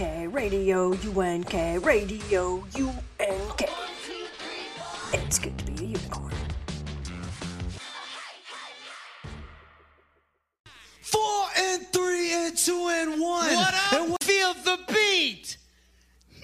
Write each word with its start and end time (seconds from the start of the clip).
K 0.00 0.26
Radio 0.28 0.94
UNK 0.94 1.84
Radio 1.84 2.64
UNK. 2.74 3.60
It's 5.12 5.38
good 5.38 5.58
to 5.58 5.64
be 5.66 5.84
a 5.84 5.86
unicorn. 5.88 6.32
Four 11.02 11.48
and 11.54 11.86
three 11.92 12.32
and 12.32 12.56
two 12.56 12.88
and 12.88 13.20
one. 13.20 13.54
What 13.54 13.74
up? 13.74 13.92
And 13.92 14.16
feel 14.22 14.54
the 14.54 14.78
beat. 14.88 15.58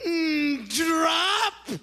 Mm, 0.06 0.68
drop. 0.68 1.80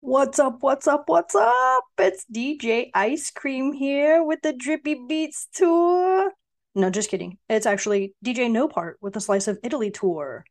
What's 0.00 0.40
up? 0.40 0.56
What's 0.58 0.88
up? 0.88 1.04
What's 1.06 1.36
up? 1.36 1.84
It's 1.98 2.24
DJ 2.34 2.90
Ice 2.94 3.30
Cream 3.30 3.72
here 3.74 4.24
with 4.24 4.42
the 4.42 4.52
Drippy 4.52 4.96
Beats 5.06 5.46
tour. 5.54 6.32
No, 6.74 6.90
just 6.90 7.10
kidding. 7.10 7.38
It's 7.48 7.64
actually 7.64 8.16
DJ 8.24 8.50
No 8.50 8.66
Part 8.66 8.98
with 9.00 9.12
the 9.12 9.20
Slice 9.20 9.46
of 9.46 9.60
Italy 9.62 9.92
tour. 9.92 10.44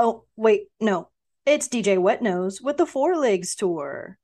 Oh, 0.00 0.26
wait, 0.36 0.68
no. 0.78 1.08
It's 1.44 1.66
DJ 1.66 1.98
Wet 1.98 2.22
Nose 2.22 2.62
with 2.62 2.76
the 2.76 2.86
Four 2.86 3.16
Legs 3.16 3.56
tour. 3.56 4.16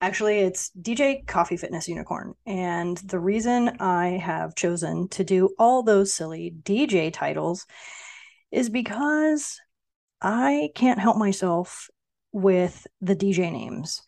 Actually, 0.00 0.40
it's 0.40 0.72
DJ 0.72 1.24
Coffee 1.24 1.56
Fitness 1.56 1.86
Unicorn. 1.86 2.34
And 2.46 2.96
the 2.96 3.20
reason 3.20 3.76
I 3.78 4.18
have 4.20 4.56
chosen 4.56 5.06
to 5.10 5.22
do 5.22 5.54
all 5.56 5.84
those 5.84 6.12
silly 6.12 6.52
DJ 6.64 7.12
titles 7.12 7.64
is 8.50 8.70
because 8.70 9.60
I 10.20 10.70
can't 10.74 10.98
help 10.98 11.16
myself 11.16 11.88
with 12.32 12.84
the 13.00 13.14
DJ 13.14 13.52
names. 13.52 14.02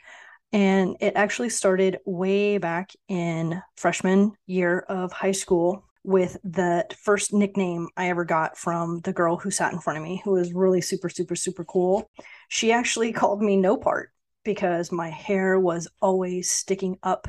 And 0.52 0.96
it 1.00 1.12
actually 1.14 1.50
started 1.50 1.98
way 2.04 2.58
back 2.58 2.90
in 3.06 3.62
freshman 3.76 4.32
year 4.48 4.80
of 4.80 5.12
high 5.12 5.30
school 5.30 5.84
with 6.02 6.36
the 6.44 6.86
first 6.98 7.32
nickname 7.32 7.88
I 7.96 8.08
ever 8.08 8.24
got 8.24 8.56
from 8.56 9.00
the 9.00 9.12
girl 9.12 9.36
who 9.36 9.50
sat 9.50 9.72
in 9.72 9.80
front 9.80 9.98
of 9.98 10.04
me, 10.04 10.22
who 10.24 10.32
was 10.32 10.52
really 10.52 10.80
super, 10.80 11.08
super, 11.08 11.36
super 11.36 11.64
cool. 11.64 12.10
She 12.48 12.72
actually 12.72 13.12
called 13.12 13.42
me 13.42 13.56
No 13.56 13.76
Part 13.76 14.10
because 14.44 14.90
my 14.90 15.10
hair 15.10 15.60
was 15.60 15.88
always 16.00 16.50
sticking 16.50 16.98
up 17.02 17.28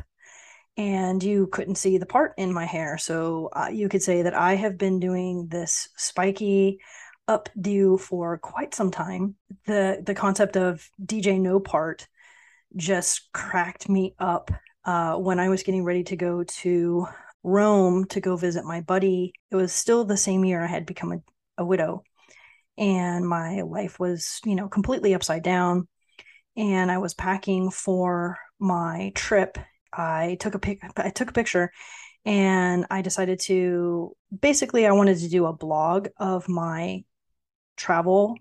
and 0.78 1.22
you 1.22 1.48
couldn't 1.48 1.76
see 1.76 1.98
the 1.98 2.06
part 2.06 2.34
in 2.38 2.54
my 2.54 2.66
hair. 2.66 2.98
So 2.98 3.50
uh, 3.54 3.70
you 3.72 3.90
could 3.90 4.02
say 4.02 4.22
that 4.22 4.34
I 4.34 4.56
have 4.56 4.78
been 4.78 5.00
doing 5.00 5.48
this 5.48 5.90
spiky 5.98 6.80
updo 7.30 8.00
for 8.00 8.38
quite 8.38 8.74
some 8.74 8.92
time. 8.92 9.36
The 9.66 10.02
the 10.06 10.16
concept 10.16 10.56
of 10.58 10.90
DJ 11.04 11.40
No 11.40 11.60
Part 11.60 12.08
just 12.76 13.32
cracked 13.34 13.90
me 13.90 14.16
up 14.18 14.50
uh, 14.86 15.16
when 15.16 15.40
I 15.40 15.50
was 15.50 15.64
getting 15.64 15.84
ready 15.84 16.04
to 16.06 16.16
go 16.16 16.44
to 16.44 17.08
Rome 17.44 18.06
to 18.06 18.22
go 18.22 18.36
visit 18.36 18.66
my 18.66 18.82
buddy. 18.82 19.34
It 19.50 19.56
was 19.56 19.74
still 19.74 20.06
the 20.06 20.18
same 20.18 20.46
year 20.46 20.64
I 20.64 20.68
had 20.68 20.86
become 20.86 21.12
a, 21.12 21.20
a 21.58 21.66
widow, 21.66 22.04
and 22.78 23.28
my 23.28 23.62
life 23.62 24.00
was, 24.00 24.40
you 24.46 24.56
know, 24.56 24.68
completely 24.68 25.14
upside 25.14 25.44
down. 25.44 25.88
And 26.56 26.92
I 26.92 26.98
was 26.98 27.14
packing 27.14 27.72
for 27.72 28.38
my 28.60 29.12
trip. 29.16 29.58
I 29.94 30.38
took 30.40 30.56
a 30.56 30.60
pic. 30.60 30.80
I 30.98 31.10
took 31.10 31.30
a 31.30 31.34
picture, 31.34 31.72
and 32.26 32.86
I 32.90 33.02
decided 33.02 33.40
to 33.42 34.16
basically 34.38 34.86
I 34.86 34.92
wanted 34.92 35.20
to 35.20 35.30
do 35.30 35.46
a 35.46 35.54
blog 35.54 36.10
of 36.18 36.48
my 36.48 37.04
travel 37.78 38.38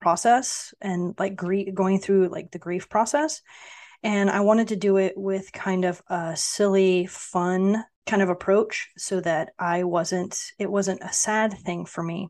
process 0.00 0.74
and 0.80 1.14
like 1.18 1.36
grief 1.36 1.72
going 1.74 1.98
through 2.00 2.28
like 2.28 2.50
the 2.50 2.58
grief 2.58 2.88
process 2.88 3.40
and 4.02 4.28
i 4.28 4.40
wanted 4.40 4.68
to 4.68 4.76
do 4.76 4.96
it 4.96 5.14
with 5.16 5.52
kind 5.52 5.84
of 5.84 6.02
a 6.08 6.36
silly 6.36 7.06
fun 7.06 7.82
kind 8.06 8.22
of 8.22 8.28
approach 8.28 8.88
so 8.96 9.20
that 9.20 9.50
i 9.58 9.84
wasn't 9.84 10.38
it 10.58 10.70
wasn't 10.70 11.00
a 11.02 11.12
sad 11.12 11.52
thing 11.64 11.84
for 11.84 12.02
me. 12.02 12.28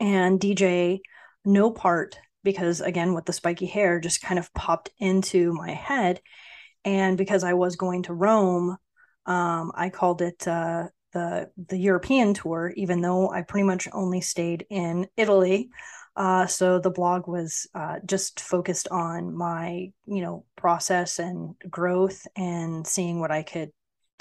And 0.00 0.40
dj 0.40 1.00
no 1.44 1.70
part 1.70 2.18
because 2.42 2.80
again 2.80 3.14
with 3.14 3.24
the 3.26 3.32
spiky 3.32 3.66
hair 3.66 4.00
just 4.00 4.22
kind 4.22 4.38
of 4.38 4.52
popped 4.54 4.90
into 4.98 5.52
my 5.52 5.70
head. 5.70 6.20
And 6.84 7.16
because 7.16 7.44
i 7.44 7.54
was 7.54 7.76
going 7.76 8.02
to 8.04 8.14
rome 8.14 8.76
um, 9.26 9.72
i 9.74 9.88
called 9.90 10.22
it 10.22 10.46
uh, 10.46 10.88
the 11.12 11.50
the 11.68 11.78
european 11.78 12.34
tour 12.34 12.72
even 12.76 13.00
though 13.00 13.30
i 13.30 13.42
pretty 13.42 13.64
much 13.64 13.88
only 13.92 14.20
stayed 14.20 14.66
in 14.70 15.06
italy. 15.16 15.70
Uh, 16.16 16.46
so 16.46 16.78
the 16.78 16.90
blog 16.90 17.26
was 17.26 17.66
uh, 17.74 17.96
just 18.06 18.40
focused 18.40 18.86
on 18.88 19.34
my, 19.34 19.90
you 20.06 20.22
know, 20.22 20.44
process 20.56 21.18
and 21.18 21.56
growth 21.68 22.26
and 22.36 22.86
seeing 22.86 23.18
what 23.18 23.32
I 23.32 23.42
could, 23.42 23.72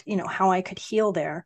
you 0.06 0.16
know, 0.16 0.28
how 0.28 0.52
I 0.52 0.62
could 0.62 0.80
heal 0.80 1.12
there. 1.12 1.46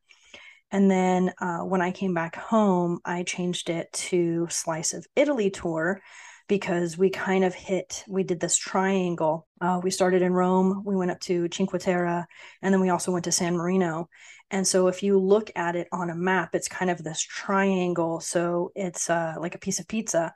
And 0.72 0.92
then 0.92 1.34
uh, 1.40 1.60
when 1.60 1.82
I 1.82 1.92
came 1.92 2.14
back 2.14 2.36
home, 2.36 3.00
I 3.06 3.24
changed 3.24 3.70
it 3.70 3.92
to 3.94 4.48
Slice 4.50 4.94
of 4.94 5.08
Italy 5.16 5.50
tour 5.50 6.02
because 6.48 6.98
we 6.98 7.10
kind 7.10 7.44
of 7.44 7.54
hit, 7.54 8.04
we 8.08 8.24
did 8.24 8.40
this 8.40 8.58
triangle. 8.58 9.48
Uh, 9.60 9.80
we 9.84 9.92
started 9.92 10.22
in 10.22 10.34
Rome, 10.34 10.84
we 10.86 10.96
went 10.96 11.12
up 11.12 11.20
to 11.22 11.48
Cinque 11.52 11.80
Terre, 11.80 12.26
and 12.62 12.74
then 12.74 12.82
we 12.82 12.90
also 12.90 13.12
went 13.12 13.26
to 13.26 13.32
San 13.32 13.56
Marino. 13.56 14.10
And 14.50 14.66
so 14.66 14.88
if 14.88 15.04
you 15.04 15.20
look 15.20 15.52
at 15.56 15.76
it 15.76 15.88
on 15.92 16.10
a 16.10 16.16
map, 16.16 16.56
it's 16.56 16.70
kind 16.70 16.90
of 16.90 17.04
this 17.04 17.22
triangle. 17.22 18.22
So 18.22 18.72
it's 18.76 19.10
uh, 19.10 19.36
like 19.40 19.56
a 19.56 19.60
piece 19.60 19.80
of 19.80 19.88
pizza. 19.88 20.34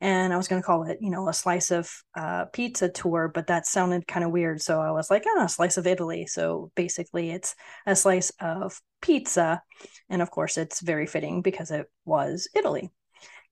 And 0.00 0.32
I 0.32 0.36
was 0.36 0.46
going 0.46 0.62
to 0.62 0.66
call 0.66 0.84
it, 0.84 0.98
you 1.00 1.10
know, 1.10 1.28
a 1.28 1.32
slice 1.32 1.70
of 1.70 1.90
uh, 2.16 2.44
pizza 2.46 2.88
tour, 2.88 3.30
but 3.32 3.48
that 3.48 3.66
sounded 3.66 4.06
kind 4.06 4.24
of 4.24 4.30
weird. 4.30 4.62
So 4.62 4.80
I 4.80 4.92
was 4.92 5.10
like, 5.10 5.24
ah, 5.26 5.44
a 5.44 5.48
slice 5.48 5.76
of 5.76 5.86
Italy. 5.86 6.26
So 6.26 6.70
basically, 6.76 7.30
it's 7.30 7.56
a 7.86 7.96
slice 7.96 8.30
of 8.40 8.80
pizza. 9.02 9.62
And 10.08 10.22
of 10.22 10.30
course, 10.30 10.56
it's 10.56 10.80
very 10.80 11.06
fitting 11.06 11.42
because 11.42 11.70
it 11.70 11.86
was 12.04 12.48
Italy. 12.54 12.90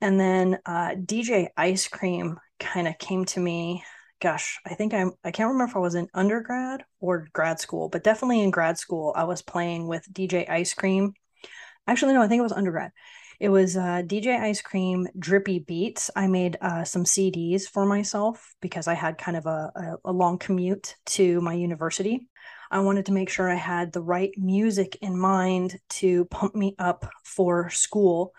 And 0.00 0.20
then 0.20 0.58
uh, 0.66 0.90
DJ 0.94 1.48
Ice 1.56 1.88
Cream 1.88 2.38
kind 2.60 2.86
of 2.86 2.98
came 2.98 3.24
to 3.26 3.40
me 3.40 3.82
gosh, 4.20 4.58
I 4.64 4.74
think 4.74 4.94
I'm 4.94 5.12
I 5.24 5.30
can't 5.30 5.48
remember 5.48 5.70
if 5.70 5.76
I 5.76 5.80
was 5.80 5.94
in 5.94 6.08
undergrad 6.14 6.84
or 7.00 7.28
grad 7.32 7.60
school, 7.60 7.88
but 7.88 8.04
definitely 8.04 8.42
in 8.42 8.50
grad 8.50 8.78
school 8.78 9.12
I 9.16 9.24
was 9.24 9.42
playing 9.42 9.88
with 9.88 10.10
DJ 10.12 10.48
Ice 10.48 10.74
Cream. 10.74 11.14
Actually, 11.86 12.14
no, 12.14 12.22
I 12.22 12.28
think 12.28 12.40
it 12.40 12.42
was 12.42 12.52
undergrad. 12.52 12.92
It 13.38 13.50
was 13.50 13.76
uh, 13.76 14.02
DJ 14.06 14.40
Ice 14.40 14.62
Cream 14.62 15.06
Drippy 15.18 15.58
Beats. 15.58 16.10
I 16.16 16.26
made 16.26 16.56
uh, 16.60 16.84
some 16.84 17.04
CDs 17.04 17.64
for 17.64 17.84
myself 17.84 18.54
because 18.60 18.88
I 18.88 18.94
had 18.94 19.18
kind 19.18 19.36
of 19.36 19.46
a, 19.46 19.72
a, 19.76 19.96
a 20.06 20.12
long 20.12 20.38
commute 20.38 20.96
to 21.06 21.40
my 21.40 21.52
university. 21.52 22.26
I 22.70 22.80
wanted 22.80 23.06
to 23.06 23.12
make 23.12 23.28
sure 23.28 23.50
I 23.50 23.56
had 23.56 23.92
the 23.92 24.02
right 24.02 24.32
music 24.36 24.96
in 25.02 25.18
mind 25.18 25.78
to 25.90 26.24
pump 26.26 26.54
me 26.54 26.74
up 26.78 27.08
for 27.24 27.70
school 27.70 28.32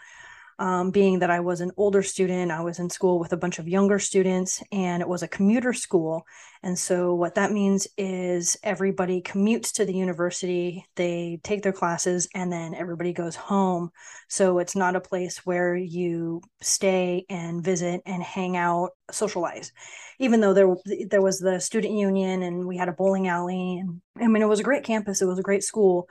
um, 0.59 0.89
being 0.89 1.19
that 1.19 1.29
I 1.29 1.39
was 1.39 1.61
an 1.61 1.71
older 1.77 2.01
student, 2.01 2.51
I 2.51 2.61
was 2.61 2.79
in 2.79 2.89
school 2.89 3.19
with 3.19 3.31
a 3.31 3.37
bunch 3.37 3.59
of 3.59 3.67
younger 3.67 3.99
students, 3.99 4.63
and 4.71 5.01
it 5.01 5.07
was 5.07 5.21
a 5.21 5.27
commuter 5.27 5.71
school. 5.71 6.25
And 6.63 6.77
so, 6.77 7.13
what 7.13 7.35
that 7.35 7.51
means 7.51 7.87
is 7.95 8.57
everybody 8.63 9.21
commutes 9.21 9.73
to 9.73 9.85
the 9.85 9.93
university, 9.93 10.83
they 10.95 11.39
take 11.43 11.61
their 11.61 11.73
classes, 11.73 12.27
and 12.33 12.51
then 12.51 12.73
everybody 12.73 13.13
goes 13.13 13.35
home. 13.35 13.91
So, 14.29 14.57
it's 14.57 14.75
not 14.75 14.95
a 14.95 15.01
place 15.01 15.45
where 15.45 15.75
you 15.75 16.41
stay 16.61 17.25
and 17.29 17.63
visit 17.63 18.01
and 18.07 18.23
hang 18.23 18.57
out, 18.57 18.91
socialize. 19.11 19.71
Even 20.19 20.41
though 20.41 20.55
there, 20.55 20.75
there 21.07 21.21
was 21.21 21.39
the 21.39 21.59
student 21.59 21.93
union 21.93 22.41
and 22.41 22.65
we 22.65 22.77
had 22.77 22.89
a 22.89 22.93
bowling 22.93 23.27
alley, 23.27 23.77
and 23.77 24.01
I 24.19 24.27
mean, 24.27 24.41
it 24.41 24.47
was 24.47 24.59
a 24.59 24.63
great 24.63 24.83
campus, 24.83 25.21
it 25.21 25.27
was 25.27 25.37
a 25.37 25.43
great 25.43 25.63
school 25.63 26.09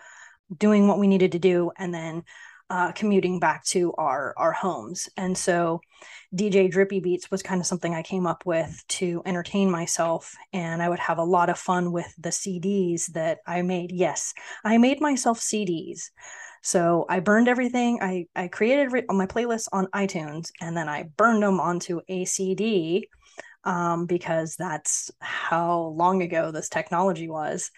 doing 0.56 0.87
what 0.87 1.00
we 1.00 1.09
needed 1.09 1.32
to 1.32 1.41
do. 1.41 1.73
And 1.76 1.93
then 1.93 2.23
uh, 2.69 2.93
commuting 2.93 3.39
back 3.39 3.65
to 3.65 3.93
our 3.95 4.35
our 4.37 4.53
homes. 4.53 5.09
And 5.17 5.37
so 5.37 5.81
DJ 6.35 6.71
Drippy 6.71 7.01
Beats 7.01 7.31
was 7.31 7.43
kind 7.43 7.61
of 7.61 7.67
something 7.67 7.95
I 7.95 8.03
came 8.03 8.27
up 8.27 8.45
with 8.45 8.83
to 8.89 9.23
entertain 9.25 9.71
myself. 9.71 10.35
And 10.53 10.83
I 10.83 10.89
would 10.89 10.99
have 10.99 11.19
a 11.19 11.25
lot 11.25 11.49
of 11.49 11.59
fun 11.59 11.93
with 11.93 12.13
the 12.19 12.31
CDs 12.31 13.07
that 13.13 13.39
I 13.47 13.63
made. 13.63 13.93
Yes, 13.93 14.35
I 14.65 14.79
made 14.79 15.01
myself 15.01 15.41
CDs. 15.41 16.11
So 16.63 17.07
I 17.09 17.21
burned 17.21 17.47
everything. 17.47 18.01
I, 18.03 18.27
I 18.35 18.49
created 18.49 19.05
on 19.09 19.17
my 19.17 19.27
playlist 19.27 19.69
on 19.73 19.87
iTunes 19.95 20.51
and 20.61 20.77
then 20.77 20.89
I 20.89 21.05
burned 21.17 21.45
them 21.45 21.61
onto 21.61 22.01
a 22.09 22.25
CD 22.25 23.09
um, 23.63 24.07
because 24.07 24.57
that's 24.57 25.13
how 25.21 25.95
long 25.97 26.23
ago 26.23 26.51
this 26.51 26.69
technology 26.69 27.29
was. 27.29 27.71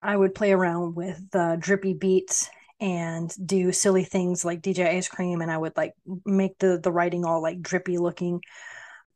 I 0.00 0.16
would 0.16 0.36
play 0.36 0.52
around 0.52 0.94
with 0.94 1.20
the 1.32 1.56
drippy 1.58 1.94
beats 1.94 2.48
and 2.80 3.32
do 3.44 3.72
silly 3.72 4.04
things 4.04 4.44
like 4.44 4.62
DJ 4.62 4.88
Ice 4.96 5.08
Cream, 5.08 5.40
and 5.40 5.50
I 5.50 5.58
would 5.58 5.76
like 5.76 5.94
make 6.24 6.58
the 6.58 6.78
the 6.82 6.92
writing 6.92 7.24
all 7.24 7.42
like 7.42 7.60
drippy 7.60 7.98
looking. 7.98 8.40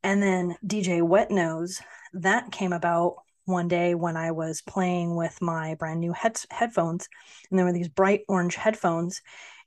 And 0.03 0.23
then 0.23 0.57
DJ 0.67 1.03
Wet 1.03 1.31
Nose 1.31 1.81
that 2.15 2.53
came 2.53 2.73
about 2.73 3.17
one 3.45 3.69
day 3.69 3.95
when 3.95 4.17
I 4.17 4.33
was 4.33 4.63
playing 4.63 5.17
with 5.17 5.41
my 5.41 5.75
brand 5.75 6.01
new 6.01 6.13
head- 6.13 6.41
headphones, 6.51 7.09
and 7.51 7.59
there 7.59 7.67
were 7.67 7.73
these 7.73 7.89
bright 7.89 8.23
orange 8.29 8.55
headphones, 8.55 9.21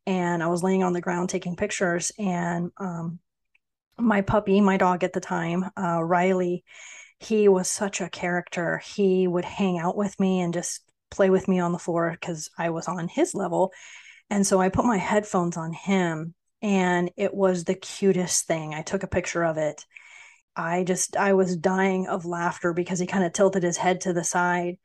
and 0.05 0.43
I 0.43 0.47
was 0.47 0.63
laying 0.63 0.83
on 0.83 0.93
the 0.93 1.01
ground 1.01 1.29
taking 1.29 1.55
pictures, 1.55 2.11
and 2.17 2.71
um, 2.77 3.19
my 3.97 4.21
puppy, 4.21 4.61
my 4.61 4.77
dog 4.77 5.03
at 5.03 5.13
the 5.13 5.19
time, 5.19 5.65
uh, 5.77 6.03
Riley, 6.03 6.63
he 7.19 7.47
was 7.47 7.69
such 7.69 8.01
a 8.01 8.09
character. 8.09 8.77
He 8.77 9.27
would 9.27 9.45
hang 9.45 9.79
out 9.79 9.95
with 9.97 10.19
me 10.19 10.41
and 10.41 10.53
just 10.53 10.81
play 11.15 11.29
with 11.29 11.47
me 11.47 11.59
on 11.59 11.71
the 11.71 11.79
floor 11.79 12.11
because 12.11 12.49
I 12.57 12.69
was 12.69 12.87
on 12.87 13.07
his 13.07 13.33
level. 13.33 13.71
And 14.29 14.45
so 14.45 14.59
I 14.59 14.69
put 14.69 14.85
my 14.85 14.97
headphones 14.97 15.55
on 15.55 15.71
him, 15.71 16.33
and 16.61 17.11
it 17.15 17.33
was 17.33 17.63
the 17.63 17.75
cutest 17.75 18.47
thing. 18.47 18.73
I 18.73 18.81
took 18.81 19.03
a 19.03 19.07
picture 19.07 19.43
of 19.43 19.57
it. 19.57 19.85
I 20.55 20.83
just, 20.83 21.15
I 21.17 21.33
was 21.33 21.57
dying 21.57 22.07
of 22.07 22.25
laughter 22.25 22.73
because 22.73 22.99
he 22.99 23.07
kind 23.07 23.23
of 23.23 23.33
tilted 23.33 23.63
his 23.63 23.77
head 23.77 24.01
to 24.01 24.13
the 24.13 24.23
side. 24.23 24.77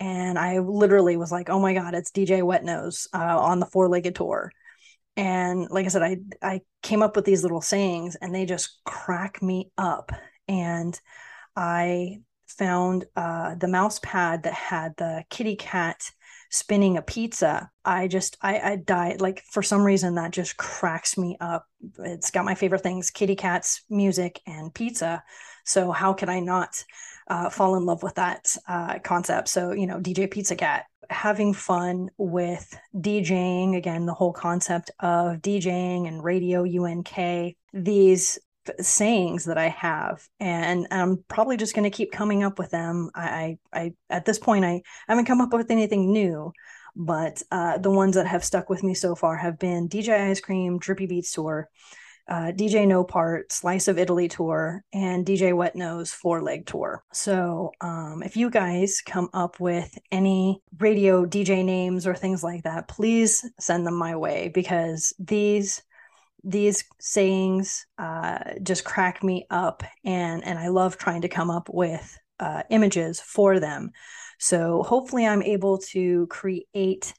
And 0.00 0.38
I 0.38 0.58
literally 0.58 1.16
was 1.16 1.32
like, 1.32 1.50
oh 1.50 1.60
my 1.60 1.74
God, 1.74 1.94
it's 1.94 2.10
DJ 2.10 2.42
Wet 2.42 2.64
Nose 2.64 3.08
uh, 3.14 3.38
on 3.38 3.58
the 3.60 3.66
four 3.66 3.88
legged 3.88 4.14
tour 4.14 4.52
and 5.16 5.68
like 5.70 5.86
i 5.86 5.88
said 5.88 6.02
i 6.02 6.16
i 6.42 6.60
came 6.82 7.02
up 7.02 7.16
with 7.16 7.24
these 7.24 7.42
little 7.42 7.60
sayings 7.60 8.16
and 8.16 8.34
they 8.34 8.44
just 8.44 8.80
crack 8.84 9.42
me 9.42 9.70
up 9.78 10.10
and 10.48 11.00
i 11.56 12.18
found 12.46 13.06
uh, 13.16 13.54
the 13.56 13.68
mouse 13.68 14.00
pad 14.02 14.42
that 14.44 14.54
had 14.54 14.96
the 14.96 15.24
kitty 15.30 15.56
cat 15.56 16.10
spinning 16.50 16.96
a 16.96 17.02
pizza. 17.02 17.70
I 17.84 18.06
just 18.06 18.36
i 18.40 18.58
i 18.60 18.76
died 18.76 19.20
like 19.20 19.42
for 19.50 19.62
some 19.62 19.82
reason 19.82 20.14
that 20.14 20.30
just 20.30 20.56
cracks 20.56 21.18
me 21.18 21.36
up. 21.40 21.66
It's 21.98 22.30
got 22.30 22.44
my 22.44 22.54
favorite 22.54 22.82
things 22.82 23.10
kitty 23.10 23.36
cats 23.36 23.82
music 23.90 24.40
and 24.46 24.72
pizza. 24.72 25.22
So 25.64 25.90
how 25.90 26.12
could 26.12 26.28
i 26.28 26.40
not 26.40 26.84
uh, 27.26 27.48
fall 27.50 27.76
in 27.76 27.86
love 27.86 28.02
with 28.02 28.14
that 28.16 28.54
uh, 28.68 28.98
concept? 29.00 29.48
So 29.48 29.72
you 29.72 29.86
know 29.86 29.98
dj 29.98 30.30
pizza 30.30 30.54
cat 30.54 30.84
having 31.10 31.52
fun 31.52 32.10
with 32.18 32.78
DJing, 32.96 33.76
again, 33.76 34.06
the 34.06 34.14
whole 34.14 34.32
concept 34.32 34.90
of 35.00 35.38
DJing 35.38 36.08
and 36.08 36.22
radio 36.22 36.64
UNK, 36.64 37.56
these 37.72 38.38
sayings 38.80 39.44
that 39.44 39.58
I 39.58 39.68
have, 39.68 40.26
and 40.40 40.86
I'm 40.90 41.24
probably 41.28 41.56
just 41.56 41.74
going 41.74 41.90
to 41.90 41.96
keep 41.96 42.12
coming 42.12 42.42
up 42.42 42.58
with 42.58 42.70
them. 42.70 43.10
I, 43.14 43.58
I, 43.72 43.80
I, 43.80 43.92
at 44.10 44.24
this 44.24 44.38
point, 44.38 44.64
I 44.64 44.82
haven't 45.08 45.26
come 45.26 45.40
up 45.40 45.52
with 45.52 45.70
anything 45.70 46.12
new, 46.12 46.52
but 46.96 47.42
uh, 47.50 47.78
the 47.78 47.90
ones 47.90 48.14
that 48.14 48.26
have 48.26 48.44
stuck 48.44 48.70
with 48.70 48.82
me 48.82 48.94
so 48.94 49.14
far 49.14 49.36
have 49.36 49.58
been 49.58 49.88
DJ 49.88 50.30
Ice 50.30 50.40
Cream, 50.40 50.78
Drippy 50.78 51.06
Beats 51.06 51.32
Tour, 51.32 51.68
uh, 52.28 52.52
DJ 52.54 52.86
No 52.86 53.04
Part, 53.04 53.52
Slice 53.52 53.88
of 53.88 53.98
Italy 53.98 54.28
tour, 54.28 54.82
and 54.92 55.26
DJ 55.26 55.54
Wet 55.54 55.76
Nose 55.76 56.12
four 56.12 56.42
leg 56.42 56.66
tour. 56.66 57.04
So 57.12 57.72
um, 57.80 58.22
if 58.24 58.36
you 58.36 58.50
guys 58.50 59.02
come 59.04 59.28
up 59.34 59.60
with 59.60 59.96
any 60.10 60.62
radio 60.78 61.26
DJ 61.26 61.64
names 61.64 62.06
or 62.06 62.14
things 62.14 62.42
like 62.42 62.62
that, 62.62 62.88
please 62.88 63.44
send 63.60 63.86
them 63.86 63.94
my 63.96 64.16
way 64.16 64.50
because 64.54 65.12
these 65.18 65.82
these 66.44 66.84
sayings 67.00 67.86
uh, 67.98 68.38
just 68.62 68.84
crack 68.84 69.22
me 69.22 69.46
up 69.50 69.82
and 70.04 70.44
and 70.44 70.58
I 70.58 70.68
love 70.68 70.98
trying 70.98 71.22
to 71.22 71.28
come 71.28 71.50
up 71.50 71.68
with 71.72 72.18
uh, 72.38 72.62
images 72.70 73.20
for 73.20 73.58
them. 73.60 73.90
So 74.38 74.82
hopefully 74.82 75.26
I'm 75.26 75.42
able 75.42 75.78
to 75.92 76.26
create 76.26 77.14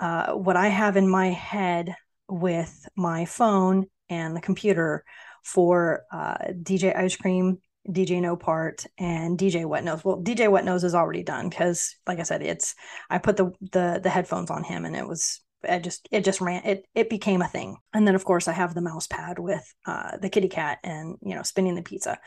uh, 0.00 0.32
what 0.32 0.56
I 0.56 0.68
have 0.68 0.96
in 0.96 1.08
my 1.08 1.28
head 1.28 1.94
with 2.28 2.88
my 2.96 3.24
phone 3.24 3.86
and 4.08 4.36
the 4.36 4.40
computer 4.40 5.04
for 5.44 6.02
uh, 6.12 6.36
DJ 6.62 6.96
Ice 6.96 7.16
Cream, 7.16 7.58
DJ 7.88 8.20
No 8.20 8.36
Part, 8.36 8.84
and 8.98 9.38
DJ 9.38 9.64
Wet 9.64 9.84
Nose. 9.84 10.04
Well, 10.04 10.20
DJ 10.20 10.50
Wet 10.50 10.64
Nose 10.64 10.82
is 10.82 10.94
already 10.94 11.22
done 11.22 11.48
because, 11.48 11.94
like 12.06 12.18
I 12.18 12.24
said, 12.24 12.42
it's 12.42 12.74
I 13.08 13.18
put 13.18 13.36
the 13.36 13.52
the 13.60 14.00
the 14.02 14.10
headphones 14.10 14.50
on 14.50 14.64
him 14.64 14.84
and 14.84 14.96
it 14.96 15.06
was 15.06 15.40
I 15.68 15.78
just 15.78 16.08
it 16.10 16.24
just 16.24 16.40
ran 16.40 16.64
it 16.64 16.86
it 16.94 17.10
became 17.10 17.42
a 17.42 17.48
thing. 17.48 17.76
And 17.92 18.06
then 18.06 18.14
of 18.14 18.24
course 18.24 18.48
I 18.48 18.52
have 18.52 18.74
the 18.74 18.80
mouse 18.80 19.06
pad 19.06 19.38
with 19.38 19.64
uh, 19.86 20.16
the 20.18 20.30
kitty 20.30 20.48
cat 20.48 20.78
and 20.84 21.16
you 21.22 21.34
know 21.34 21.42
spinning 21.42 21.74
the 21.74 21.82
pizza. 21.82 22.18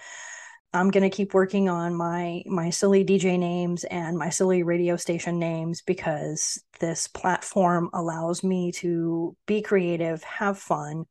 I'm 0.71 0.91
going 0.91 1.09
to 1.09 1.15
keep 1.15 1.33
working 1.33 1.67
on 1.67 1.95
my 1.95 2.43
my 2.45 2.69
silly 2.69 3.03
DJ 3.03 3.39
names 3.39 3.85
and 3.85 4.17
my 4.17 4.29
silly 4.29 4.61
radio 4.61 4.97
station 4.97 5.39
names 5.39 5.81
because 5.81 6.61
this 6.79 7.07
platform 7.07 7.89
allows 7.93 8.43
me 8.43 8.71
to 8.73 9.35
be 9.47 9.63
creative, 9.63 10.23
have 10.23 10.59
fun, 10.59 11.05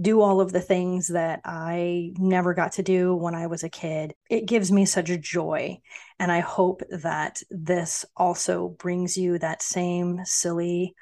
do 0.00 0.20
all 0.20 0.40
of 0.40 0.52
the 0.52 0.60
things 0.60 1.08
that 1.08 1.40
I 1.44 2.12
never 2.18 2.52
got 2.52 2.72
to 2.72 2.82
do 2.82 3.14
when 3.14 3.34
I 3.34 3.46
was 3.46 3.62
a 3.62 3.68
kid. 3.68 4.14
It 4.28 4.46
gives 4.46 4.72
me 4.72 4.86
such 4.86 5.10
a 5.10 5.18
joy. 5.18 5.78
And 6.18 6.32
I 6.32 6.40
hope 6.40 6.82
that 6.90 7.42
this 7.50 8.04
also 8.16 8.68
brings 8.68 9.16
you 9.16 9.38
that 9.38 9.62
same 9.62 10.20
silly, 10.24 10.94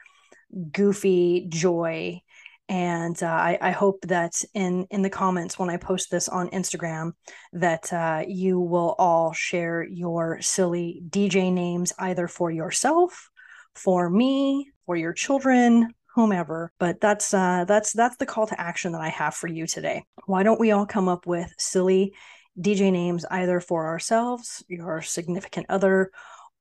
goofy 0.71 1.47
joy. 1.49 2.21
And 2.69 3.21
uh, 3.23 3.27
I, 3.27 3.59
I, 3.61 3.71
hope 3.73 4.01
that 4.07 4.41
in 4.55 4.87
in 4.91 5.03
the 5.03 5.11
comments 5.11 5.59
when 5.59 5.69
I 5.69 5.77
post 5.77 6.11
this 6.11 6.29
on 6.29 6.49
Instagram, 6.51 7.13
that 7.53 7.93
uh, 7.93 8.23
you 8.27 8.61
will 8.61 8.95
all 8.99 9.33
share 9.33 9.83
your 9.83 10.41
silly 10.41 11.03
DJ 11.09 11.53
names 11.53 11.93
either 11.99 12.29
for 12.29 12.51
yourself, 12.51 13.31
for 13.75 14.09
me, 14.09 14.71
for 14.87 14.97
your 14.97 15.13
children, 15.13 15.93
whomever 16.15 16.73
but 16.79 17.01
that's 17.01 17.33
uh 17.33 17.65
that's 17.67 17.93
that's 17.93 18.17
the 18.17 18.27
call 18.27 18.47
to 18.47 18.61
action 18.61 18.93
that 18.93 19.01
i 19.01 19.09
have 19.09 19.35
for 19.35 19.47
you 19.47 19.67
today 19.67 20.05
why 20.27 20.43
don't 20.43 20.61
we 20.61 20.71
all 20.71 20.85
come 20.85 21.09
up 21.09 21.27
with 21.27 21.53
silly 21.59 22.13
dj 22.61 22.93
names 22.93 23.25
either 23.31 23.61
for 23.61 23.87
ourselves 23.87 24.63
your 24.69 25.01
significant 25.01 25.67
other 25.69 26.11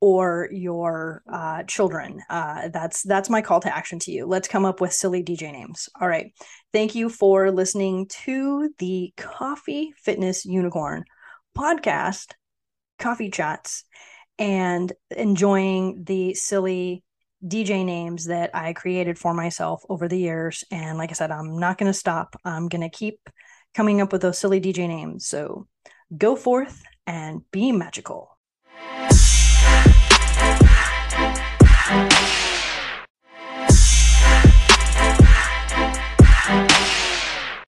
or 0.01 0.50
your 0.51 1.24
uh, 1.31 1.63
children 1.63 2.19
uh, 2.30 2.68
that's 2.69 3.03
that's 3.03 3.30
my 3.30 3.42
call 3.42 3.59
to 3.59 3.75
action 3.75 4.00
to 4.00 4.12
you 4.12 4.25
let's 4.25 4.48
come 4.48 4.65
up 4.65 4.81
with 4.81 4.92
silly 4.92 5.24
dj 5.24 5.51
names 5.51 5.88
all 6.00 6.07
right 6.07 6.33
thank 6.74 6.95
you 6.95 7.07
for 7.07 7.51
listening 7.51 8.07
to 8.07 8.69
the 8.80 9.13
coffee 9.15 9.94
fitness 10.03 10.44
unicorn 10.45 11.06
podcast 11.57 12.33
coffee 13.00 13.30
chats 13.30 13.83
and 14.38 14.92
enjoying 15.15 16.04
the 16.04 16.33
silly 16.33 17.04
DJ 17.45 17.83
names 17.83 18.25
that 18.25 18.51
I 18.54 18.74
created 18.74 19.18
for 19.18 19.33
myself 19.33 19.83
over 19.90 20.07
the 20.07 20.18
years. 20.18 20.64
And 20.71 20.97
like 20.97 21.09
I 21.09 21.14
said, 21.14 21.31
I'm 21.31 21.59
not 21.59 21.78
going 21.78 21.92
to 21.92 21.97
stop. 21.97 22.35
I'm 22.45 22.68
going 22.68 22.81
to 22.81 22.90
keep 22.90 23.19
coming 23.73 24.02
up 24.02 24.11
with 24.11 24.21
those 24.21 24.37
silly 24.37 24.61
DJ 24.61 24.87
names. 24.87 25.28
So 25.28 25.68
go 26.16 26.35
forth 26.35 26.83
and 27.07 27.42
be 27.52 27.71
magical. 27.71 28.37